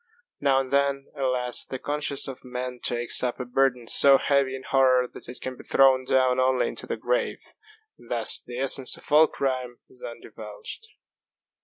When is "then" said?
0.73-1.11